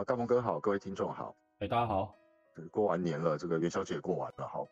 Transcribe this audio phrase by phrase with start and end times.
[0.00, 1.36] 啊，大鹏哥好，各位听众好。
[1.58, 2.16] 哎，大家好。
[2.70, 4.66] 过完年了，这个元宵节过完了，好。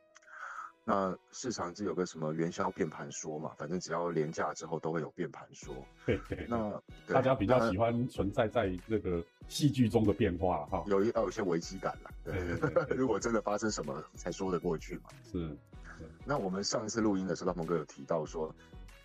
[0.86, 3.52] 那市场是有个什么元宵变盘说嘛？
[3.58, 5.74] 反正只要廉价之后都会有变盘说。
[6.06, 6.46] 对对。
[6.48, 12.10] 那大家比较喜欢存在在那个戏剧中的变化哈，有一要有些危机感了。
[12.24, 12.96] 对。
[12.96, 15.10] 如果真的发生什么才说得过去嘛？
[15.30, 15.54] 是。
[16.24, 18.50] 那我们上一次录音的时候，大鹏哥有提到说，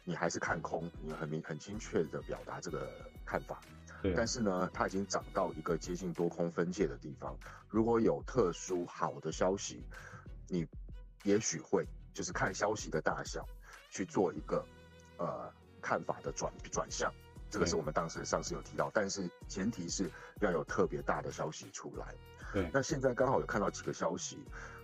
[0.05, 2.87] 你还是看空，你很明很精确的表达这个
[3.25, 3.59] 看法。
[4.03, 4.13] 对。
[4.13, 7.35] 但是呢，它已经涨到一个接近多空分界的地方。
[7.67, 9.83] 如果有特殊好的消息，
[10.47, 10.67] 你。
[11.25, 13.47] 也许会就是看消息的大小
[13.89, 14.65] 去做一个
[15.15, 15.49] 呃
[15.81, 17.09] 看法的转转向，
[17.49, 20.11] 这个是我们当时上次有提到，但是前提是
[20.41, 22.13] 要有特别大的消息出来。
[22.51, 24.37] 对，那现在刚好有看到几个消息，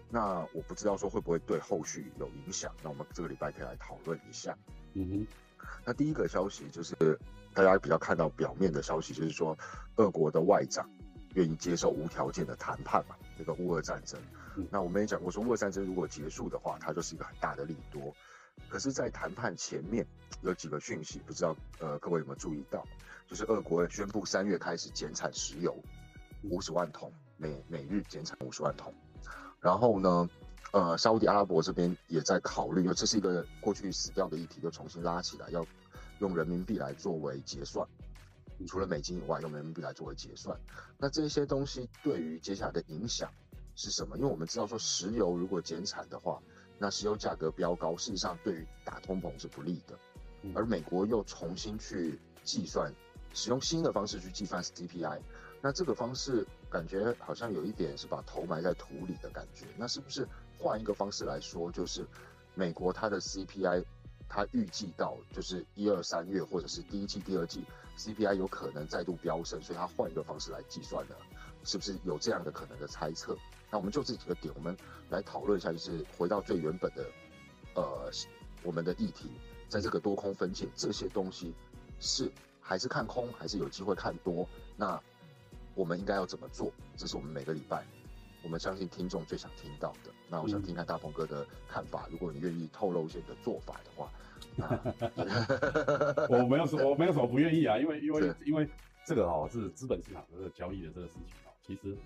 [0.10, 4.58] 那我不知道说会不会对后续有影响，那我们这个礼拜可以来讨论一下。
[4.94, 5.28] 嗯哼，
[5.86, 6.96] 那第一个消息就是
[7.54, 9.58] 大家比较看到表面的消息，就是说
[9.96, 10.90] 俄国的外长
[11.36, 14.20] 愿意接受无条件的谈判嘛，这个乌俄战争。
[14.70, 18.14] 那我们也讲过，说乌俄战争如果结束的话，它就是一个很大的利多。
[18.68, 20.06] 可是，在谈判前面
[20.42, 22.86] 有几个讯息，不知道呃各位有没有注意到？
[23.26, 25.82] 就是俄国宣布三月开始减产石油
[26.44, 28.94] 五十万桶，每每日减产五十万桶。
[29.62, 30.30] 然后呢，
[30.72, 35.66] 呃，沙地阿拉伯这边也在考虑，因为这是一个过去死掉的议题，又重新拉起来，要
[36.20, 37.88] 用人民币来作为结算。
[38.68, 40.60] 除了美金以外，用人民币来作为结算。
[40.98, 43.32] 那这些东西对于接下来的影响？
[43.76, 44.18] 是什么？
[44.18, 46.42] 因为我们知道说，石油如果减产的话，
[46.78, 49.98] 那石油价格飙高，事实上对于打通膨是不利的。
[50.54, 52.94] 而美国又重新去计算，
[53.34, 55.20] 使用新的方式去计算 CPI，
[55.62, 59.66] 那这个方式感觉好像有一点是把头埋在土里的感觉。
[59.78, 60.28] 那是不是
[60.60, 62.06] 换一个方式来说，就是
[62.54, 63.84] 美国它的 CPI，
[64.28, 67.64] 它预计到就是一二三月或者是第一季、第二季
[67.98, 71.16] CPI 有可能再度飙升，所以它换一个方式来计算呢？
[71.64, 73.38] 是不是有这样的可能的猜测？
[73.72, 74.76] 那我们就这几个点，我们
[75.10, 77.06] 来讨论一下，就是回到最原本的，
[77.76, 78.10] 呃，
[78.64, 79.30] 我们的议题，
[79.68, 81.54] 在这个多空分界，这些东西
[82.00, 84.48] 是还是看空，还是有机会看多？
[84.78, 85.00] 那
[85.76, 86.72] 我们应该要怎么做？
[86.96, 87.86] 这是我们每个礼拜，
[88.44, 90.12] 我们相信听众最想听到的。
[90.30, 94.12] 那我想听看大鹏哥的看法，如果你愿意透露一些你的做法的话，
[96.30, 98.68] 我没有什我没有什么不愿意啊，因为因为因为
[99.06, 101.98] 这个哦是资本市场这个交易的这个事情哦，其实。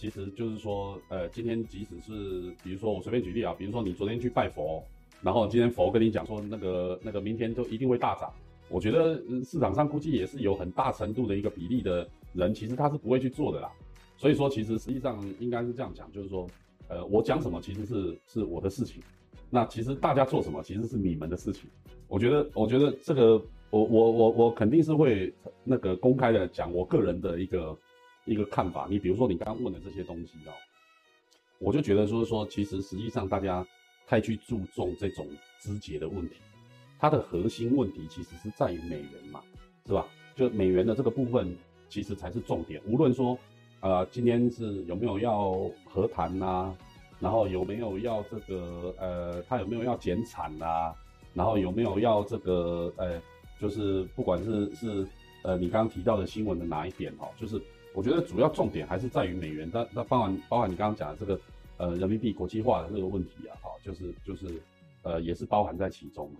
[0.00, 4.80] 其实就是说，呃，今天即使是，比如说我随便举例啊，比如说你昨天去拜佛，
[5.22, 8.32] 然后今天佛跟你讲说，那个那个明天就一定会大涨，
[8.68, 13.72] 我觉得市场上估计也是有很大程度的一个比例的人，其实他是不会去做的啦。
[14.18, 16.46] 所以说，其实实际上应该是这样讲，就是说，
[16.88, 19.02] 呃，我讲什么其实是是我的事情，
[19.48, 21.70] 那其实大家做什么其实是你们的事情。
[22.08, 25.32] 我觉得，我觉得这个，我我我我肯定是会
[25.64, 27.74] 那个公开的讲我个人的一个。
[28.24, 30.52] 一个看法，你比如说你刚刚问的这些东西哦，
[31.58, 33.66] 我就觉得说说，其实实际上大家
[34.06, 35.26] 太去注重这种
[35.58, 36.36] 枝节的问题，
[36.98, 39.40] 它的核心问题其实是在于美元嘛，
[39.86, 40.06] 是吧？
[40.36, 41.56] 就美元的这个部分
[41.88, 42.82] 其实才是重点。
[42.84, 43.38] 无论说
[43.80, 46.72] 呃今天是有没有要和谈呐，
[47.20, 50.92] 然后有没有要这个呃他有没有要减产呐，
[51.34, 53.20] 然后有没有要这个呃
[53.60, 55.06] 就是不管是是
[55.42, 57.60] 呃你刚刚提到的新闻的哪一点哦，就是。
[57.94, 61.40] 我觉得主要重点还是在于美元，但那包含包含你刚刚讲的这个
[61.78, 64.62] 呃人民币国际化的这个问题啊，哈，就是就是
[65.02, 66.30] 呃也是包含在其中。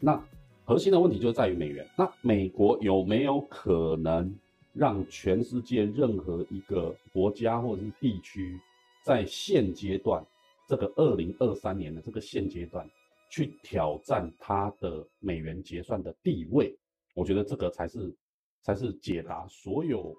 [0.00, 0.20] 那
[0.64, 1.86] 核心的问题就在于美元。
[1.94, 4.34] 那美国有没有可能
[4.72, 8.58] 让全世界任何一个国家或者是地区，
[9.04, 10.24] 在现阶段
[10.68, 12.88] 这个二零二三年的这个现阶段
[13.30, 16.76] 去挑战它的美元结算的地位？
[17.14, 18.14] 我觉得这个才是
[18.62, 20.14] 才是解答所有。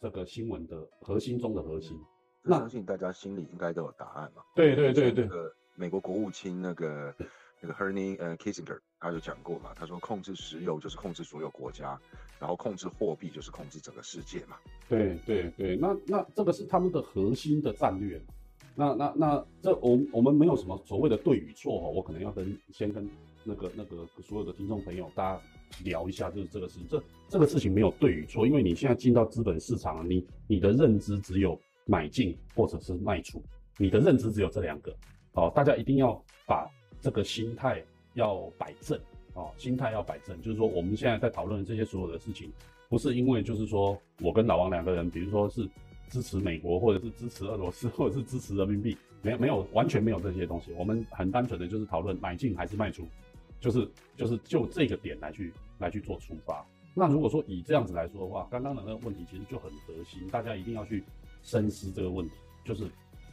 [0.00, 1.96] 这个新闻的核心中的核心，
[2.42, 4.42] 那相信大家心里应该都有答案嘛？
[4.52, 5.22] 对对对对。
[5.26, 7.14] 那个美国国务卿那个
[7.62, 11.98] 那个 Herney 呃 Kissinger 他就讲过嘛，他说控制石油就是控制所有国家，
[12.38, 14.56] 然后控制货币就是控制整个世界嘛。
[14.88, 18.20] 对对对，那那这个是他们的核心的战略。
[18.74, 23.08] 那那那这我我们没有什么所谓的对与错哈，我可能要跟先跟
[23.44, 25.42] 那个那个所有的听众朋友大家。
[25.84, 33.42] 聊一下就是这个事情，这这个事情没有对与错，因为你现在进到资本市场，你你的认知只有买进或者是卖出，
[33.78, 34.94] 你的认知只有这两个，
[35.32, 36.70] 哦，大家一定要把
[37.02, 37.84] 这个心态
[38.14, 38.98] 要摆正，
[39.34, 42.50] 哦，心态要摆正，就是说我们现在在讨论这些所有的事情，
[42.88, 45.68] 不是因为就是说我跟老王两个人，比如说是
[46.08, 53.06] 支持美国，或者是支持俄罗斯， 或者是支持人民币，没有没有完全没有这些东西，我们很单纯的就是讨论买进还是卖出。
[53.60, 61.04] 就是就是就这个点来去来去做出发，那如果说以这样子来说的话，刚刚的那个问题其实就很核心，大家一定要去
[61.44, 62.34] 深思这个问题，
[62.64, 62.90] 就是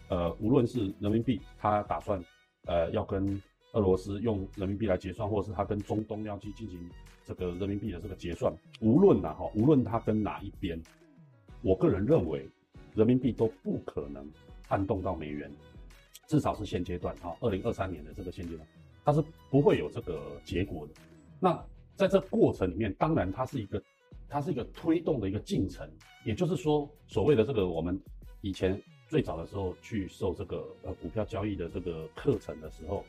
[0.07, 2.24] 呃，无论是人民币，他打算
[2.68, 3.42] 呃要跟
[3.74, 6.89] 俄罗斯用人民币来结算，或者是他跟中东要去进行
[7.24, 8.51] 这个人民币的这个结算，
[8.81, 10.81] 无论哪哈，无论他跟哪一边，
[11.62, 12.50] 我个人认为
[12.95, 14.27] 人民币都不可能
[14.68, 15.51] 撼动到美元，
[16.27, 18.68] 至少是现阶段哈，二零二三年的这个现阶段，
[19.06, 20.94] 它是不会有这个结果的。
[21.39, 21.63] 那
[21.95, 23.81] 在这过程里面，当然它是一个，
[24.27, 25.88] 它是一个推动的一个进程，
[26.25, 28.00] 也就是说，所谓的这个我们
[28.42, 33.04] 以前最早的时候去受这个呃股票交易的这个课程的时候，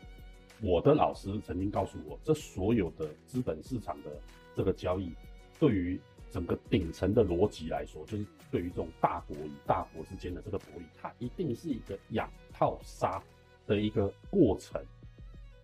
[0.63, 4.11] 我的老师曾经告诉我，这所有的资本市场的
[4.55, 5.13] 这个交易，
[5.59, 13.23] 对于整个顶层的逻辑来说，就是对于这种大国与大国之间的这个博弈，它一定是一个养套杀
[13.67, 14.81] 的一个过程，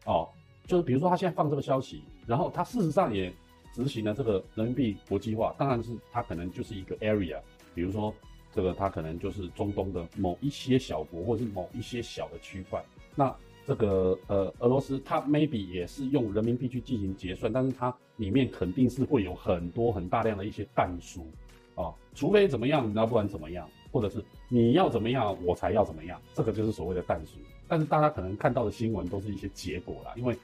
[0.05, 0.29] 哦。
[0.67, 3.33] 就是比如说，他现在放这个消息，然后他事实上也
[3.73, 5.55] 执行了这个人民币国际化。
[5.57, 7.41] 当然是他可能就是一个 area，
[7.73, 8.13] 比如说
[8.53, 12.85] 这个他可能就是中东的某一些小国，或是某一些小的区块。
[13.15, 13.33] 那
[13.67, 21.27] 这个呃俄罗斯，它 maybe 也是用人民币去进行结算，但是它里面肯定是会有很多很大量的一些弹书
[21.75, 27.39] 啊，除非怎么样，那不管怎么样，或者是你要怎么样，我才要怎么样，这个就是所谓的弹书。
[27.67, 30.37] 但是大家可能看到的新闻都是一些结果啦，因为。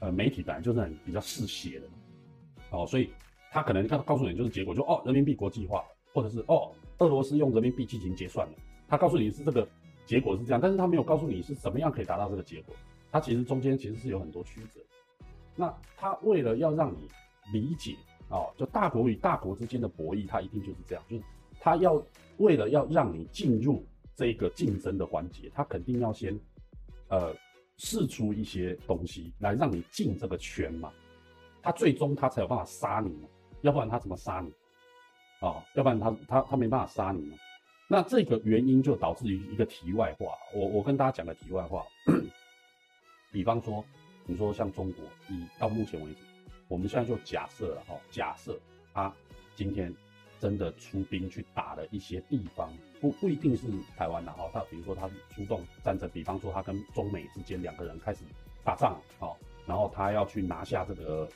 [0.00, 1.86] 呃，媒体本来就是很比较嗜血的，
[2.70, 3.08] 哦，所以
[3.50, 5.82] 他可能他告诉你就是结果，就哦，人民币国际化，
[6.12, 8.52] 或者是哦，俄罗斯用人民币进行结算了，
[8.86, 9.66] 他告诉你是这个
[10.06, 12.74] 结果是这样，但是他没有告诉你是怎么样可以达到这个结果，
[13.10, 14.80] 他其实中间其实是有很多曲折。
[15.56, 17.08] 那他为了要让你
[17.52, 17.96] 理解
[18.28, 21.22] 哦，就大国与大国之间的博弈，他一定就是这样，就是
[21.60, 22.02] 他要
[22.38, 23.84] 为了要让你进入
[24.14, 26.38] 这个竞争的环节，他肯定要先
[27.08, 27.34] 呃。
[27.76, 30.92] 试出一些东西来让你进这个圈嘛，
[31.60, 33.28] 他最终他才有办法杀你嘛，
[33.62, 34.52] 要不然他怎么杀你？
[35.40, 37.36] 哦，要不然他他他没办法杀你嘛。
[37.88, 41.84] 那这个原因就导致于一个题外话，我我跟大家讲个题外话，
[43.32, 43.84] 比方说，
[44.26, 46.18] 你说像中国，以到目前为止，
[46.68, 48.58] 我们现在就假设了哈，假设
[48.92, 49.12] 他
[49.54, 49.94] 今天。
[50.40, 52.70] 真的出兵去打了一些地方，
[53.00, 53.66] 不不一定是
[53.96, 54.50] 台湾的哈。
[54.52, 58.24] 他比如说他出动战争，比方说他跟中美之间两个人开始
[58.62, 61.26] 打仗，好，然后他要去拿下这个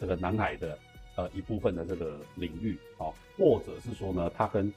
[0.00, 0.76] 这个南海的
[1.16, 4.72] 呃一部分的这个领域，好，或者是说呢，他跟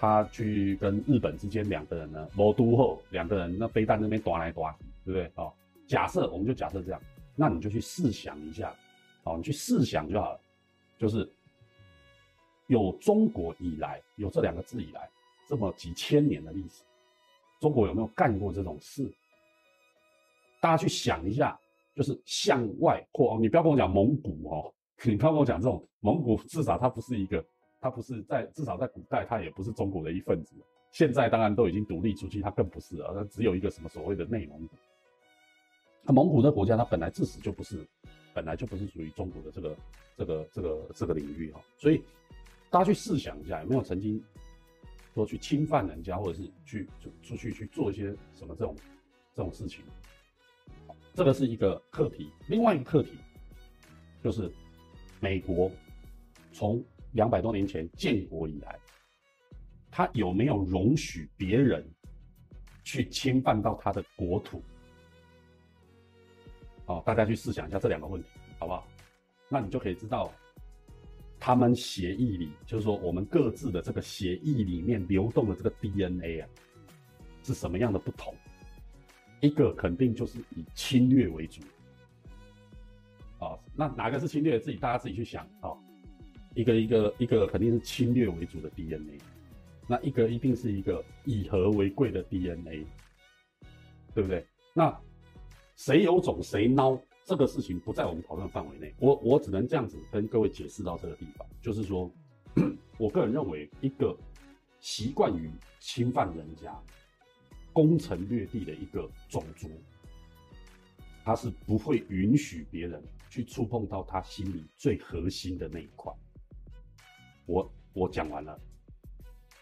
[0.00, 4.74] 他去跟日本之间两个人呢魔都后，两个人那飞弹那边打来打，
[5.04, 5.30] 对不对？
[5.36, 5.52] 哦，
[5.86, 7.00] 假设我们就假设这样，
[7.36, 8.74] 那你就去试想一下，
[9.24, 10.40] 哦，你去试想就好了，
[10.98, 11.30] 就是。
[12.66, 15.10] 有中国以来，有这两个字以来，
[15.48, 16.84] 这么几千年的历史，
[17.60, 19.12] 中国有没有干过这种事？
[20.60, 21.58] 大家去想一下，
[21.96, 23.36] 就是向外扩。
[23.40, 27.44] 你不要跟我讲蒙古哦， 你不要跟我讲这种蒙古，至少它不是一个，
[27.80, 30.54] 它不是在至少在古代，它也不是中国的一份子。
[30.90, 34.76] 现在当然都已经独立出去，它更不是了，它只有一个什么所谓的内蒙古。
[36.02, 37.86] 那蒙古这国家，它本来自始就不是，
[38.34, 39.76] 本来就不是属于中国的这个
[40.16, 42.02] 这个这个这个领域哈，所以。
[42.72, 44.22] 大家去试想一下，有没有曾经
[45.12, 48.76] 说去侵犯人家，或者是去出出去去做一些什么这种
[49.34, 49.84] 这种事情？
[51.12, 52.30] 这个是一个课题。
[52.46, 53.18] 另外一个课题
[54.22, 54.48] 就是
[55.18, 55.68] 美国
[56.52, 56.80] 从
[57.12, 58.78] 两百多年前建国以来，
[59.90, 61.88] 他有没有容许别人
[62.84, 64.62] 去侵犯到他的国土？
[66.86, 68.86] 好，大家去试想一下这两个问题，好不好？
[69.48, 70.32] 那你就可以知道。
[71.42, 76.48] 他们协议里，就是说我们各自的这个协议里面流动的这个 DNA 啊，
[77.42, 78.34] 是什么样的不同？
[79.40, 81.62] 一个肯定就是以侵略为主，
[83.38, 84.60] 啊，那哪个是侵略？
[84.60, 85.72] 自己大家自己去想啊。
[86.54, 89.18] 一个一个一个肯定是侵略为主的 DNA，
[89.86, 92.84] 那一个一定是一个以和为贵的 DNA，
[94.14, 94.44] 对不对？
[94.74, 94.96] 那
[95.76, 97.00] 谁有种谁孬？
[97.24, 102.10] 这个事情不在我们讨论范围内，我我只能这样子跟各位解释到这个地方，就是说，
[102.98, 104.16] 我个人认为，一个
[104.80, 106.76] 习惯于侵犯人家、
[107.72, 109.68] 攻城略地的一个种族，
[111.22, 116.12] 他是不会允许别人去触碰到他心里最核心的那一块。
[117.50, 118.58] 我我讲完了，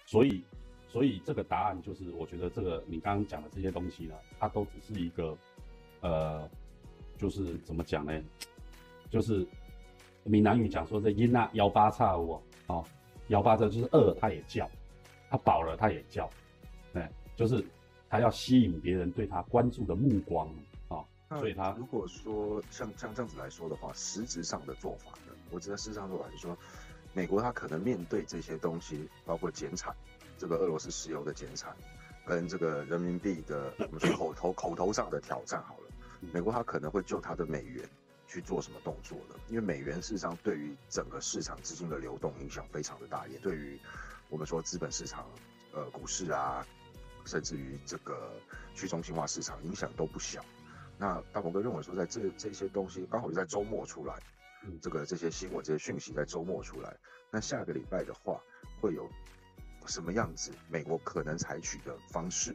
[0.05, 0.45] 所以
[0.89, 5.37] 所以这个答案就是，我觉得这个你刚刚讲的这些东西呢，它都只是一个，
[6.03, 6.49] 呃。
[7.21, 8.13] 就是怎么讲呢？
[9.11, 9.45] 就是
[10.23, 12.85] 闽南语讲说这音啊幺八叉五哦，
[13.27, 14.71] 幺八这就是饿，它也叫，
[15.29, 16.31] 它饱了它也叫，
[16.93, 17.67] 哎，就是
[18.09, 20.49] 它要吸引别人对它关注的目光
[20.87, 21.03] 啊。
[21.41, 26.57] 所以它如果说像像这样子来说的话，实质上的做法呢，我觉得实质上做法就是说，
[27.19, 29.93] 美国它可能面对这些东西，包括减产，
[30.39, 31.77] 这个俄罗斯石油的减产，
[32.25, 35.91] 跟这个人民币的 我们说口头口头上的挑战好了，
[36.33, 37.85] 美国它可能会就它的美元
[38.29, 43.77] 去做什么动作呢，因为美元事实上对于整个市场资金的流动影响非常的大，也对于
[44.29, 45.27] 我们说资本市场，
[45.75, 46.65] 呃股市啊，
[47.25, 48.31] 甚至于这个
[48.77, 50.41] 去中心化市场影响都不小。
[50.97, 54.15] 那大鹏哥认为说，在这这些东西刚好就在周末出来。
[54.81, 56.97] 这个这些新闻、这些讯息在周末出来，
[57.31, 58.41] 那下个礼拜的话，
[58.81, 59.09] 会有
[59.87, 60.53] 什么样子？
[60.69, 62.55] 美国可能采取的方式，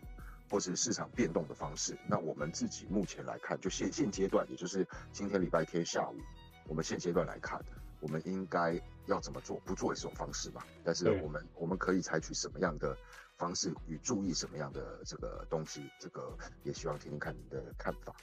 [0.50, 1.98] 或是市场变动的方式？
[2.08, 6.16] 那我们自己目前来看，就现现阶段，也就是今天礼拜天下午，
[6.68, 7.60] 我们现阶段来看，
[8.00, 9.60] 我们应该要怎么做？
[9.66, 10.64] 不做也是种方式嘛。
[10.84, 12.96] 但是我们我们可以采取什么样的
[13.38, 15.90] 方式与注意什么样的这个东西？
[16.00, 18.14] 这个也希望听听看您的看法。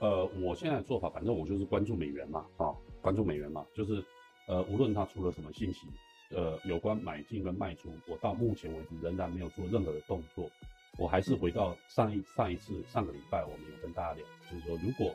[0.00, 2.70] 呃，我现在做法，反正我就是关注美元嘛，啊，
[3.02, 4.00] 关注美元嘛，就是，
[4.46, 5.88] 呃，无论它出了什么信息，
[6.30, 10.48] 呃，有关买进跟卖出，我到目前为止仍然没有做任何的动作，
[10.98, 15.12] 我还是回到上一上一次上个礼拜我们有跟大家聊，就是说，如果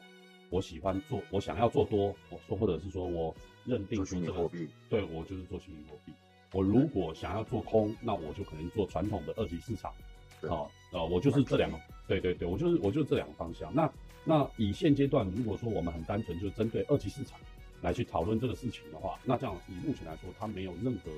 [0.50, 6.12] 我喜欢做，我想要做多，我说或者是说我认定虚拟货币，对我就是做虚拟货币，
[6.52, 9.94] 我如果想要做空，那我就可能做传统的二级市场，
[10.42, 13.90] 啊啊，我就是这两个，对对对，我就是我就是这两个方向，那。
[14.26, 17.40] 那以现阶段，如果说我们很单纯就针对二级市场
[17.82, 21.12] 来去讨论这个事情的话，那这样以目前来说，它没有任何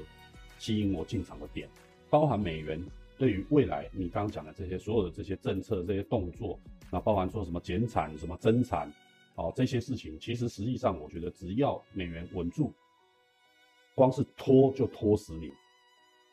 [0.57, 1.69] 吸引我进场的点，
[2.09, 2.83] 包含美元
[3.17, 6.59] 对于未来你刚刚讲的这些所有的这些政策、这些动作，
[6.91, 8.91] 那包含说什么减产、什么增产，
[9.35, 12.73] 哦这些事情，其实实际上我觉得只要美元稳住，
[13.93, 15.51] 光是拖就拖死你。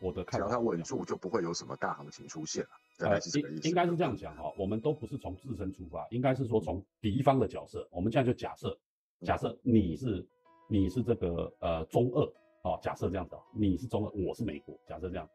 [0.00, 2.70] 我的看法，只要它稳住，就不会有什么大行情出现了。
[2.98, 7.88] 呃，应应该是这样讲哈，我们都不是从自身出发，应该是说从敌方的角色。
[7.90, 8.78] 我们现在就假设，
[9.22, 10.24] 假设你是
[10.68, 12.32] 你是这个呃中二
[12.62, 15.28] 哦，假设这样子，你是中二，我是美国，假设这样，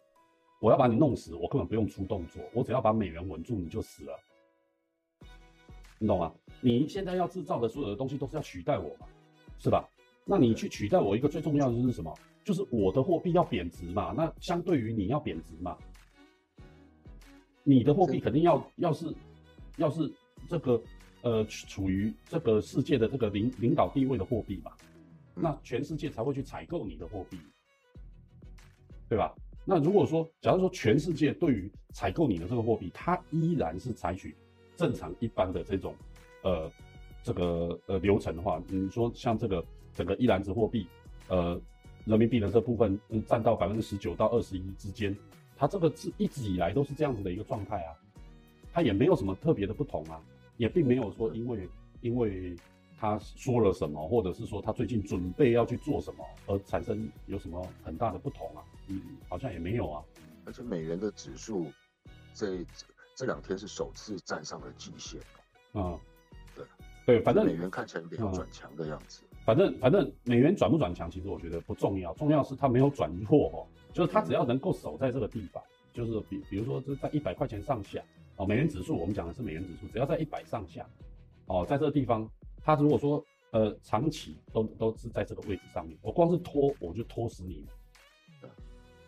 [0.62, 4.18] 我要把你弄死，我根本不用出动作，我只要把美元稳住，你就死了，
[6.00, 6.34] 你懂吗？
[6.62, 9.08] 你现在要制造的所有的东西都是要取代我嘛，
[9.60, 9.88] 是吧？
[10.24, 12.14] 那你去取代我一个最重要的就是什么？
[12.44, 15.78] 就是我的货币要贬值嘛，那相对于你要贬值嘛。
[17.70, 19.14] 你的货币肯定要要是，
[19.76, 20.10] 要是
[20.48, 20.82] 这个
[21.22, 24.72] 呃处于这个世界的这个领领导地位的货币嘛，
[25.36, 27.38] 那全世界才会去采购你的货币，
[29.10, 29.36] 对吧？
[29.66, 34.34] 那如果说，假如说全世界对于采购你的这个货币，它依然是采取
[34.78, 35.94] 正常一般的这种
[36.44, 36.72] 呃
[37.22, 39.62] 这个呃流程的话，你说像这个
[39.94, 40.88] 整个一篮子货币，
[41.28, 41.60] 呃
[42.06, 45.14] 人民币的这部分占到百分之十九到二十一之间。
[45.58, 47.96] 它这个是一直以来都是这样子的一个状态啊，
[48.72, 50.22] 它也没有什么特别的不同啊，
[50.58, 51.70] 也并没有说因为
[52.02, 52.56] 因为
[53.00, 60.04] 他说了什么，或者是说他最近准备要去做什么而产生有什么很大的不同啊，嗯，好像也没有啊。
[60.46, 61.68] 而且美元的指数
[62.34, 62.66] 这
[63.16, 65.20] 这两天是首次站上了极限
[65.74, 66.00] 哦。
[66.56, 66.66] 对
[67.06, 69.24] 对，反正美元看起来比较转强的样子。
[69.48, 73.66] 反正反正美元转不转强，其实我觉得不重要，重要是它没有转弱哦。
[73.94, 75.64] 就是它只要能够守在这个地方，
[75.94, 78.04] 就是比比如说这在一百块钱上下
[78.36, 80.86] 哦，美元指数我们讲的是美元指数，只要在一百上下
[81.46, 82.30] 哦，在这个地方，
[82.62, 87.66] 它如果说呃长期都都是在这个位置上面，我光是拖我就拖死你
[88.42, 88.50] 了。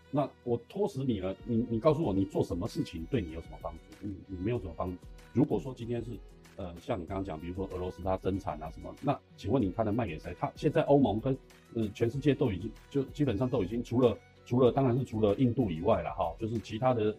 [0.10, 3.80] 那我拖死你了，你你告诉我你做什么事情对你有什么帮助？
[4.00, 4.98] 你你没有什么帮助。
[5.34, 6.12] 如果说今天是
[6.60, 10.36] 呃像你刚刚讲，比如说俄罗斯它增产啊什么，那请问你它能卖给谁？
[10.38, 11.36] 它现在欧盟跟
[11.74, 17.16] 呃全世界都已经就基本上都已经除了除了当然是除了印度以外了哈，就是其他的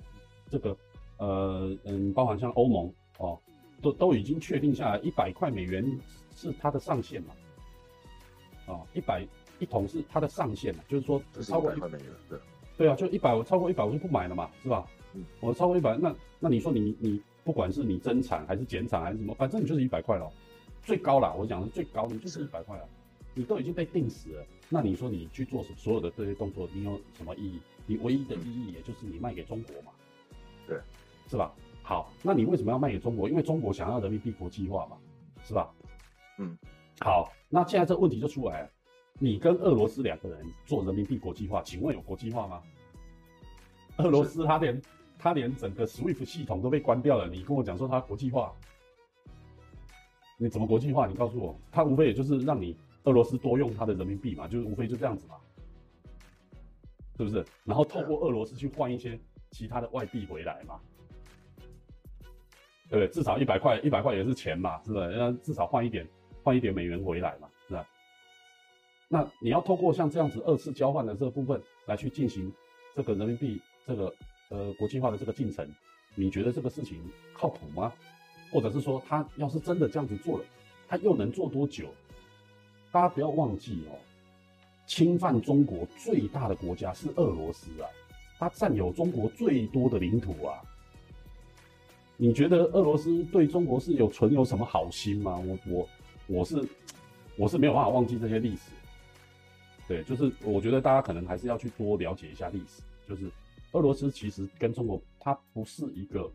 [0.51, 0.77] 这个
[1.17, 3.39] 呃嗯，包含像欧盟哦，
[3.81, 5.99] 都都已经确定下来，一百块美元
[6.37, 7.35] 是它的上限嘛？
[8.67, 9.27] 啊，一百
[9.59, 10.85] 一桶是它的上限嘛？
[10.87, 12.39] 就是说超过一百美元，对
[12.77, 14.87] 对啊，就一百我超过一百我就不买了嘛，是吧？
[15.15, 20.31] 嗯，我超过一百，那那你说你你不管是你增产还是减产还是什么，反正你就是一百块了，
[20.85, 22.89] 最高啦，我讲的最高你就是一百块了。
[23.35, 27.61] 你都已经被定死了，那你说你去做所有的这些动作，你有什么意义？
[27.87, 29.91] 你唯一的意义也就是你卖给中国嘛，
[30.65, 30.79] 对，
[31.29, 31.53] 是吧？
[31.83, 33.29] 好，那你为什么要卖给中国？
[33.29, 34.97] 因为中国想要人民币国际化嘛，
[35.43, 35.75] 是吧？
[36.39, 36.57] 嗯，
[37.01, 38.71] 好，那现在这问题就出来了，
[39.19, 42.63] 你跟俄罗斯两个人做人民币国际化，请问有国际化吗？
[43.97, 44.81] 俄罗斯他连
[45.21, 48.53] 他连整个 SWIFT 系统都被关掉了，你跟我讲说他国际化，
[50.39, 51.07] 你怎么国际化？
[51.07, 52.77] 你告诉我，他无非也就是让你。
[53.05, 55.37] 俄罗斯多用它的人民币嘛，就是无非就这样子嘛，
[57.17, 57.43] 是不是？
[57.65, 59.19] 然后透过俄罗斯去换一些
[59.53, 60.79] 其他的外币回来嘛，
[62.91, 63.09] 对不对？
[63.09, 65.17] 至少一百块，一百块也是钱嘛，是不是？
[65.17, 66.07] 那至少换一点，
[66.43, 67.87] 换一点美元回来嘛，是吧？
[69.09, 72.53] 那你要透过像这样子二次交换的这个部分来去进行
[72.95, 74.15] 这个人民币这个
[74.51, 75.69] 呃国际化的这个进程，
[76.15, 77.01] 你觉得这个事情
[77.33, 77.93] 靠谱吗？
[78.53, 80.45] 或者是说他要是真的这样子做了，
[80.87, 81.89] 他又能做多久？
[82.93, 83.95] 大家不要忘记哦，
[84.87, 87.87] 侵犯中国最大的国家是俄罗斯啊，
[88.39, 90.61] 它占有中国最多的领土啊。
[92.17, 95.39] 你觉得俄罗斯对中国是有存有什么好心吗？
[95.39, 95.89] 我我
[96.27, 96.69] 我是
[97.37, 98.73] 我是没有办法忘记这些历史。
[99.87, 102.83] 对，就是我觉得大家可能还是要去多了解一下历史。
[103.09, 103.31] 就是
[103.73, 106.31] 俄罗斯其实跟中国它不是一个，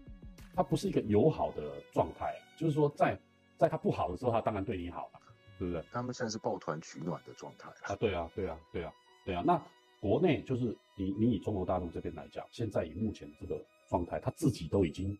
[0.55, 2.33] 它不是一个友好的状态。
[2.57, 3.19] 就是说，在
[3.57, 5.19] 在它不好的时候，它当然对你好了，
[5.59, 5.83] 对不对？
[5.91, 7.95] 他们现在是抱团取暖的状态啊。
[7.95, 8.93] 对啊，对啊，对啊，
[9.25, 9.43] 对啊。
[9.45, 9.61] 那
[9.99, 15.17] 国内就是你你以中国大陆这边来讲，现在以目前这个状态，他自己都已经。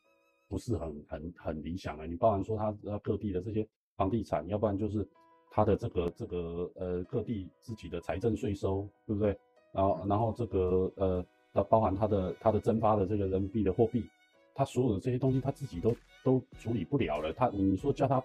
[0.48, 2.06] 不是很很很理想了。
[2.06, 5.06] 你包含说他呃各地的这些房地产，要不然就是
[5.50, 9.36] 他的这个这个呃各地自己的财政税收，对不对？
[9.74, 11.26] 然后然后这个呃，
[11.56, 14.06] 它包含他的他的蒸发的这个人民币的货币，
[14.54, 17.32] 他所有的这些东西他自己都都处理不了了。
[17.32, 18.22] 他你说叫他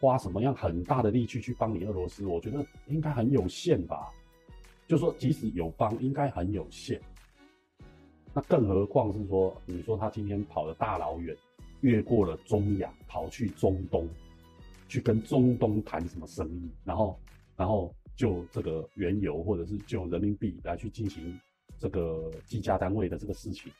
[0.00, 4.10] 花什么样很大的力气去帮你俄罗斯，我觉得应该很有限吧。
[4.88, 7.00] 就说即使有帮，应该很有限。
[8.32, 11.36] 那更何况是说，你说他今天跑了大老远。
[11.82, 14.08] 越过了中亚，跑去中东，
[14.86, 17.18] 去跟中东谈什么生意，然后，
[17.56, 21.36] 然后就这个原油或者是就人民币来去进行
[21.82, 23.72] 这个计价单位的这个事情，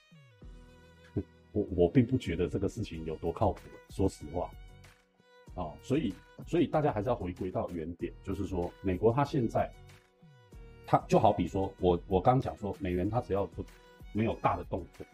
[1.53, 4.51] 我我并不觉得这个事情有多靠谱，说实话，
[5.55, 6.13] 啊，所以
[6.45, 9.73] 所以大家还是要回归到原点，就是说美国它现在，
[10.85, 13.65] 它就好比说我我刚讲说美元它只要不
[14.13, 15.07] 没有大的动作。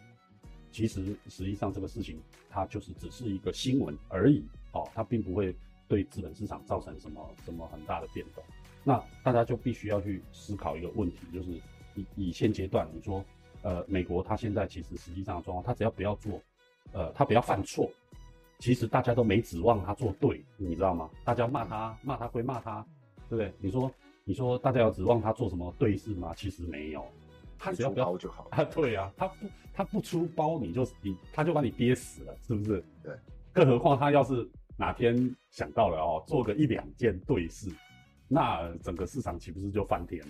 [0.72, 2.18] 其实实际上这个事情，
[2.48, 4.42] 它就是只是一个新闻而已，
[4.72, 5.54] 哦，它并不会
[5.88, 8.42] 对资本市场造成什么什么很大的变动。
[8.82, 11.60] 那大家就必须要去思考一个问题，就是
[11.98, 13.24] 以以现阶段，你说，
[13.62, 16.40] 呃，美国它现在其实实际上的状况，它只要不要做，
[16.92, 17.90] 呃，它不要犯错，
[18.58, 21.10] 其实大家都没指望它做对，你知道吗？
[21.24, 22.84] 大家骂它骂它归骂它，
[23.28, 23.52] 对不对？
[23.60, 23.90] 你说
[24.24, 26.32] 你说大家要指望它做什么对事吗？
[26.36, 27.04] 其实没有。
[27.60, 32.84] 它只要不要就好啊，对啊，它不它不出包你就你它就把你憋死了，是不是？
[33.02, 33.12] 对，
[33.52, 37.68] 更何况它要是哪天想到了哦，做个一两件对事，
[38.28, 40.28] 那整个市场岂不是就翻天了？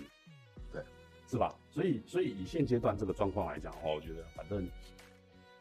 [1.29, 1.55] 对，是吧？
[1.71, 4.67] 所以所以以现阶段这个状况来讲哦，我觉得反正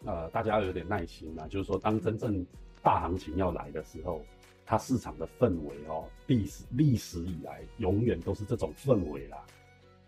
[0.04, 2.44] 呃大家要有点耐心啦，就是说当真正
[2.83, 4.24] 大行情要来的时候，
[4.64, 9.38] 它市场的氛围哦，历史历史以来永远都是这种氛围啦。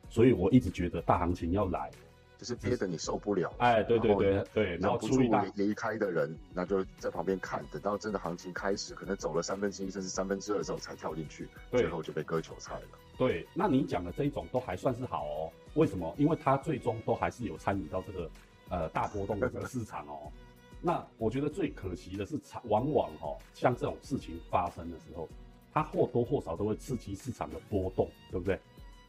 [0.09, 1.88] 所以我一直觉得大行情要来，
[2.37, 3.53] 就是憋得你受不了。
[3.59, 5.20] 哎，对对对对，然后不住
[5.55, 12.88] 离开的人，那就在旁边看，等到真的行情开始，可能走了三分之一甚至三分之二之后才跳进去，最后就被割韭菜了。
[13.20, 15.52] 对，那你讲的这一种都还算是好哦。
[15.74, 16.14] 为什么？
[16.16, 18.30] 因为它最终都还是有参与到这个
[18.70, 20.33] 呃大波动的这个市场哦。
[20.80, 25.28] 那我觉得最可惜的是，往往哈像这种事情发生的时候，
[25.70, 28.59] 它或多或少都会刺激市场的波动，对不对？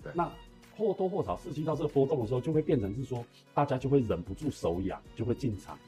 [0.04, 0.12] 对。
[0.14, 0.30] 那
[0.76, 5.80] 或多或少刺激到这个波动的时候，就会变成是说，大家就会忍不住手痒，就会进场，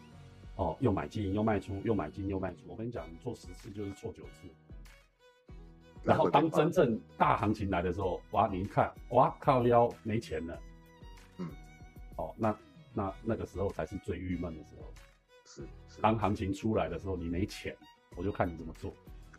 [0.55, 2.59] 哦，又买进又卖出，又买进又卖出。
[2.69, 4.47] 我跟你讲，你做十次就是错九次。
[6.03, 10.59] 然后当真正大行情来的时候，哇，你一看，哇靠腰没钱了，
[11.37, 11.47] 嗯，
[12.17, 12.55] 哦，那
[12.93, 14.93] 那那个时候才是最郁闷的时候。
[15.45, 15.61] 是，
[16.01, 17.75] 当行情出来的时候，你没钱，
[18.15, 18.91] 我就看你怎么做。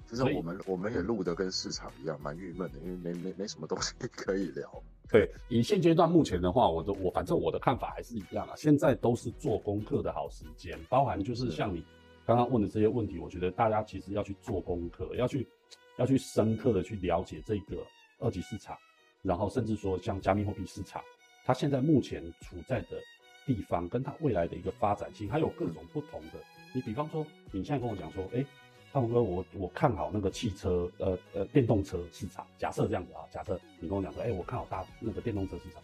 [0.06, 4.70] 其实我们我们也录的跟市场一样，蛮郁闷的，因为没没没什么东西可以聊。
[5.10, 8.54] 对，以现阶段目前的话，我的我反正我的看法还是一样啊。
[8.56, 11.84] 现在都是做功课的好时间，包含就是像你
[12.26, 15.48] 刚刚问的这些问题，我觉得大家其实要去做功课，要去
[15.96, 17.86] 要去深刻的去了解这个
[18.18, 18.76] 二级市场，
[19.22, 21.02] 然后甚至说像加密货币市场，
[21.44, 23.00] 它现在目前处在的
[23.46, 26.32] 地方，跟它未来的一个发展性，还有各种不同的。
[26.74, 28.44] 你比方说，你现在跟我讲说，哎。
[28.92, 32.46] 大鹏哥，我我看好那个汽车，呃呃，电动车市场。
[32.56, 35.82] 假设这样子啊，假设你跟我讲说，哎，我看好大那个电动车市场，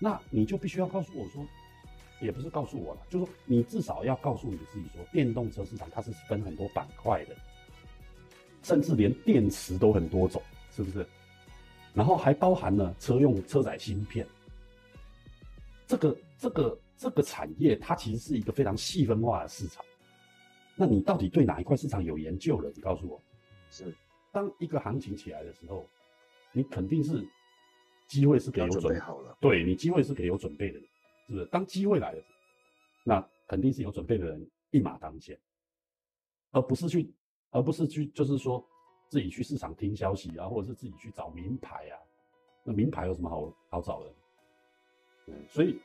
[0.00, 1.46] 那你就必须要告诉我说，
[2.20, 7.36] 也不是告诉我了，就是说你至少要告诉你自己说，电动车市场它是分很多板块的，
[8.62, 11.06] 甚至连电池都很多种，是不是？
[11.94, 14.26] 然后还包含了车用车载芯片，
[15.86, 19.84] 这个这个这个产业它其实是一个非常细分化的市场。
[20.74, 22.72] 那你到底对哪一块市场有研究了？
[22.74, 23.20] 你告诉我，
[23.70, 23.94] 是
[24.32, 25.86] 当一个行情起来的时候，
[26.52, 27.22] 你肯定是
[28.06, 30.82] 机会是给有准备好了，对你机会是给有准备的人，
[31.26, 31.44] 是不是？
[31.46, 32.22] 当机会来了，
[33.04, 35.38] 那肯定是有准备的人一马当先，
[36.52, 37.12] 而不是去，
[37.52, 38.62] 而不是去，就是说
[39.08, 41.94] 自己去市场听消息啊，或者是自己去找名牌啊，
[42.64, 44.14] 那名牌有什么好好找的？
[45.28, 45.78] 嗯，所以，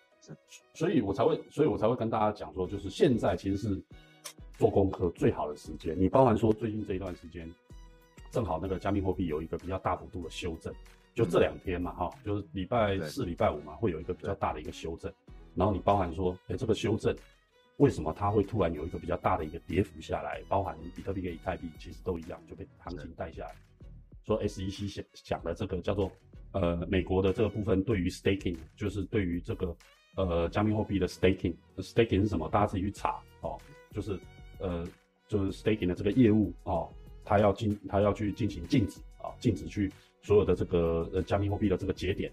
[0.74, 3.82] 所以我才会，所以我才会跟大家讲说，就是现在其实是
[4.58, 5.96] 做功课最好的时间。
[6.00, 7.48] 你包含说最近这一段时间，
[8.32, 10.74] 正好那个加密货币有一个比较大幅度的修正，
[11.14, 15.14] 就这两天嘛，哈，就是礼拜四、礼拜五嘛，会有一个比较大的一个修正。
[15.54, 17.16] 然后你包含说，哎，这个修正
[17.78, 20.42] 为什么它会突然有一个比较大的一个跌幅下来？
[20.48, 23.56] 包含比特币跟以太币其实都一样，就被行情带下来。
[24.26, 26.12] 说 SEC 讲讲的这个叫做
[26.52, 29.76] 呃美国的这个部分对于 staking 就是对于这个
[30.16, 32.50] 呃加密货币的 staking，staking 是什么？
[32.50, 33.58] 大家自己去查哦，
[33.92, 34.20] 就是
[34.60, 34.86] 呃
[35.28, 36.90] 就是 staking 的这个业务哦，
[37.24, 42.32] 它要进它要去进行禁止啊，禁止去所有的这个呃加密货币的这个节点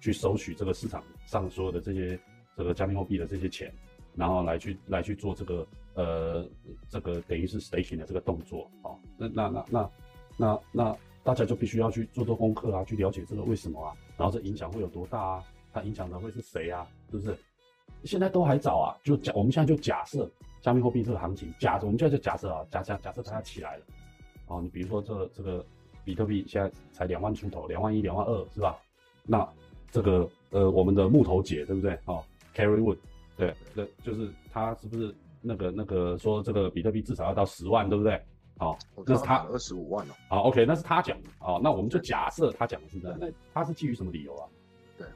[0.00, 2.18] 去收取这个市场上所有的这些
[2.56, 3.72] 这个加密货币的这些钱，
[4.14, 6.46] 然后来去来去做这个呃
[6.88, 9.90] 这个等于是 staking 的这个动作啊，那那那那
[10.36, 10.96] 那那。
[11.22, 15.44] 大家就必须要去做做功课啊，去了解这个为什么啊，然后这影响会有多大啊？
[15.70, 16.88] 它影响的会是谁啊？
[17.10, 17.36] 是不是？
[18.04, 20.28] 现在都还早啊，就假我们现在就假设
[20.62, 23.84] 加密货币这个行情，假我们现在就假设啊，假假假设它要起来了，
[24.46, 25.62] 哦，你比如说这这个
[26.06, 28.78] 比特币现在才两万出头，两万一、两万二是吧？
[29.26, 29.46] 那
[29.90, 31.98] 这个呃我们的木头姐对不对？
[32.06, 32.96] 哦，Carry Wood，
[33.40, 38.20] 对，这就是他是不是那个那个说这个比特币至少要到十万对不对？
[38.58, 38.76] 好，
[39.06, 40.12] 那是他二十五万哦。
[40.28, 41.30] 好，OK，那是他讲的。
[41.38, 43.18] 好，那我们就假设他讲的是这样。
[43.18, 44.46] 那他是基于什么理由啊？
[44.98, 45.06] 对，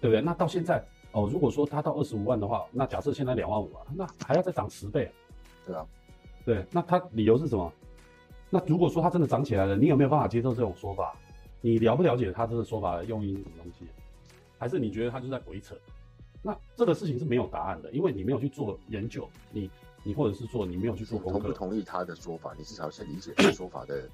[0.00, 0.20] 对不对？
[0.20, 5.10] 那到现在哦，如果说他到二十五万的话，那假设现在两万五啊，那还要再涨十倍。
[5.66, 5.84] 对啊，
[6.44, 7.72] 对，那他理由是什么？
[8.48, 11.16] 那如果说他真的涨起来了，你有没有办法接受这种说法？
[11.60, 13.84] 你了不了解他这个说法的用意是什么东西？
[14.58, 15.74] 还是你觉得他就在鬼扯？
[16.42, 19.70] 那这个事情是没有答案的，因为你没有去做研究，你。
[20.02, 22.54] 你或者是说你没有去做功课，同不同意他的说法？
[22.56, 24.08] 你至少先理解他说法的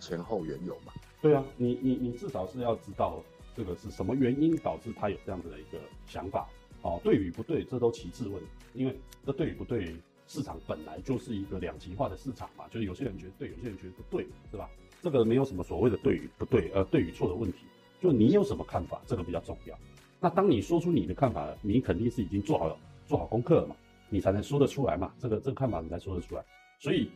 [0.00, 0.94] 前后缘由嘛？
[1.20, 3.22] 对啊，你你你至少是要知道
[3.54, 6.48] 这个是什么原因导致他有这样子的一个想法
[6.80, 9.94] 哦，对与不对，这都其次问，因为这对与不对，
[10.26, 14.70] 市场本来就是一个两极化的市场嘛，就是有些人觉得对，有些人觉得不对，是吧？
[15.02, 17.66] 这个没有什么所谓的对与不对，呃，对与错的问题，
[18.00, 19.78] 就你有什么看法，这个比较重要。
[20.26, 23.76] 那当你说出你的看法，你肯定是已经做好了做好功课了嘛。
[24.08, 25.14] 你才能说得出来嘛？
[25.20, 26.44] 这个这个看法你才说得出来。
[26.80, 27.08] 所以，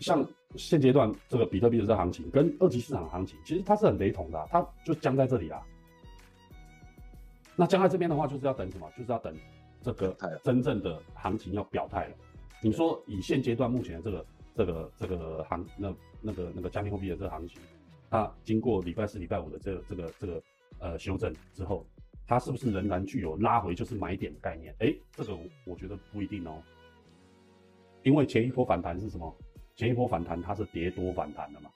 [0.00, 5.62] 像现阶段这个比特币的这行情跟二级市场的行情，其实它是很雷同的，它就僵在这里啊。
[7.54, 8.90] 那僵在这边的话，就是要等什么？
[8.98, 9.32] 就是要等
[9.80, 12.16] 这个真正的行情要表态了。
[12.60, 17.62] 你说以现阶段目前的这个这个这个行那那个那个加密货币的这个行情，
[18.10, 20.42] 它经过礼拜四、礼拜五的这个这个这个
[20.80, 21.86] 呃修正之后。
[22.28, 24.72] 它是不是仍然具有拉回就是买点的概念？
[24.80, 26.62] 哎，这个我觉得不一定哦，
[28.02, 29.34] 因为前一波反弹是什么？
[29.74, 31.70] 前一波反弹它是跌多反弹的嘛，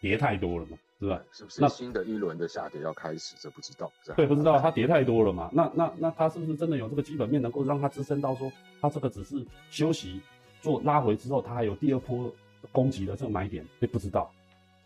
[0.00, 1.22] 跌太多了嘛，是吧？
[1.32, 1.62] 是不是？
[1.62, 3.34] 那新的一轮的下跌要开始？
[3.38, 3.90] 这不知道。
[4.14, 5.48] 对，不知道它跌太多了嘛？
[5.54, 10.20] 那那那它是不是真的有这个基本面能够让它支撑到说它这个只是休息
[10.60, 12.30] 做拉回之后，它还有第二波
[12.72, 13.64] 攻击的这个买点？
[13.80, 14.30] 哎，不知道。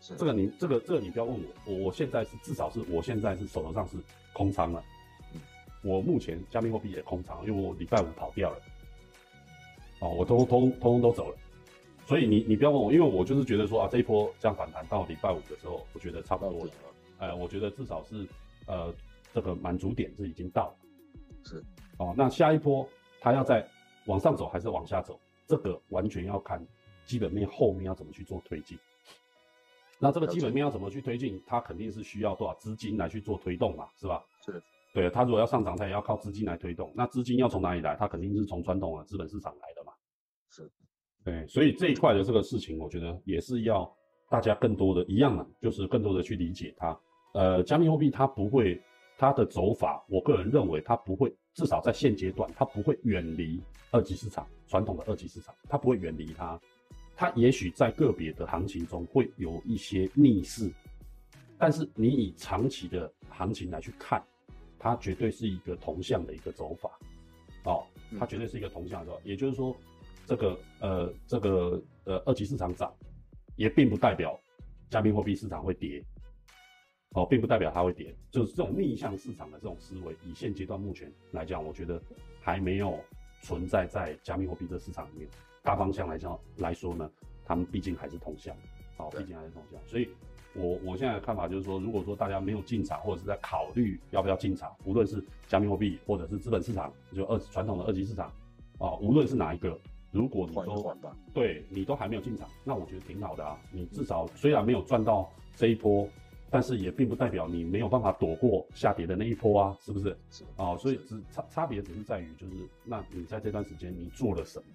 [0.01, 3.97] 这个你这个这个你不要问我，我我现在是至少是我现在是手头上是
[4.33, 4.83] 空仓了，
[5.83, 8.57] 我目前加密货币也空仓，因为我礼拜五跑掉了，
[9.99, 11.37] 哦，我通通通通都走了，
[12.07, 16.71] 所以你你不要问我，因为我就是觉得说啊，这一波这样反弹到礼拜五的时候，我觉得差不多了，
[17.19, 18.27] 哎，我觉得至少是
[18.65, 18.91] 呃
[19.31, 20.75] 这个满足点是已经到了，
[21.43, 21.63] 是，
[21.97, 22.87] 哦，那下一波
[23.19, 23.63] 它要再
[24.05, 26.59] 往上走还是往下走，这个完全要看
[27.05, 28.75] 基本面后面要怎么去做推进。
[30.01, 31.39] 那这个基本面要怎么去推进？
[31.45, 34.23] 它肯定是需要多少资金来去做推动嘛，是吧？
[34.43, 34.61] 是，
[34.95, 36.91] 对，它如果要上涨，它也要靠资金来推动。
[36.95, 37.95] 那资金要从哪里来？
[37.95, 39.93] 它肯定是从传统的资本市场来的嘛。
[40.49, 40.67] 是，
[41.23, 43.89] 对，所以这一块的这个事情，我觉得也是要
[44.27, 46.99] 大家更多的一样的，就是更多的去理解它。
[47.35, 48.81] 呃，加密货币它不会，
[49.19, 53.61] 它的走法，我个人认为它不会，至少在现阶段，它不会远离
[53.91, 56.59] 二级市场，传统的二级市场，它不会远离它。
[57.15, 60.71] 它也许在个别的行情中会有一些逆势，
[61.57, 64.23] 但是你以长期的行情来去看，
[64.79, 66.89] 它绝对是一个同向的一个走法，
[67.65, 67.85] 哦，
[68.17, 69.75] 它绝对是一个同向的走，也就是说，
[70.25, 72.91] 这个呃这个呃二级市场涨，
[73.55, 74.39] 也并不代表
[74.89, 76.03] 加密货币市场会跌，
[77.11, 82.01] 哦，并不代表它会跌，就是这种逆向市场的这种思维，以现阶段目前来讲，我觉得
[82.39, 82.99] 还没有
[83.41, 85.29] 存在在加密货币这市场里面。
[85.63, 87.09] 大方向来讲来说呢，
[87.45, 88.55] 他们毕竟还是同向，
[88.97, 90.09] 好，毕竟还是同向，所以，
[90.53, 98.27] 我我现在的看法就是说，如果说大家没有进场，或者是在考虑要不要进场，无论是加密货币或者是资本市场，就二传统的二级市场，
[98.79, 99.79] 啊，无论是哪一个，
[100.11, 100.97] 如果你都
[101.33, 106.07] 对你都还没有进场，那我觉得挺好的啊，你至少虽然没有赚到这一波
[106.49, 110.17] 但是也并不代表你没有办法躲过下跌的那一波啊，是不是？
[110.29, 114.65] 是哦，所以只差差别只是在于，就是那你在这段时间你做了什么？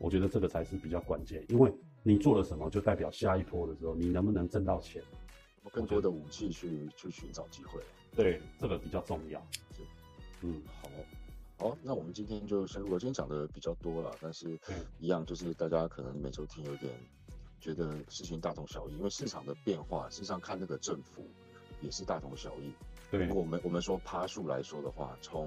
[0.00, 1.70] 我觉得这个才是比较关键，因为
[2.02, 5.02] 你做了什么，就代表下一波的时候你能不能挣到钱。
[5.70, 7.80] 更多的武器去去寻找机会。
[8.16, 9.38] 对，这个比较重要。
[9.76, 9.82] 是，
[10.40, 10.88] 嗯，好，
[11.58, 14.58] 好，那我们今天就先，我今天讲的比较多了，但是
[14.98, 16.90] 一样就是大家可能每周听有点
[17.60, 21.28] 觉得事情大同小异，因为市场的变化，事实上看那个振幅
[21.82, 22.72] 也是大同小异。
[23.10, 25.46] 对，如果我们我们说爬树来说的话，从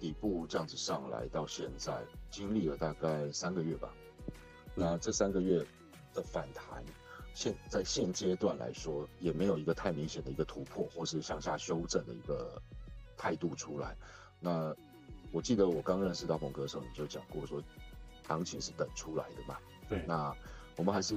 [0.00, 3.92] 底部这样子上来到现在，经历了大概三个月吧，
[4.74, 5.64] 那这三个月
[6.14, 6.82] 的反弹。
[7.32, 12.60] 现在现阶段来说，也没有一个太明显的一个突破，或是向下修正的一个
[13.16, 13.96] 态度出来。
[14.40, 14.74] 那
[15.30, 17.62] 我记得我刚认识到鹏哥的时候，你就讲过说，
[18.26, 19.56] 行情是等出来的嘛。
[19.88, 20.02] 对。
[20.08, 20.34] 那
[20.76, 21.16] 我们还是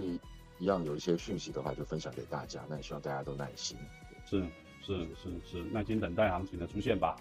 [0.59, 2.63] 一样有一些讯息的话，就分享给大家。
[2.69, 3.75] 那也希望大家都耐心。
[4.29, 4.47] 是
[4.83, 7.17] 是是是，耐心等待行情的出现吧。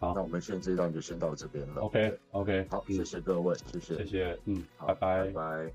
[0.00, 1.82] 好，那我们现在这一段就先到这边了。
[1.82, 5.72] OK OK，好，谢谢各位，谢谢，谢谢，嗯，好，拜拜拜拜。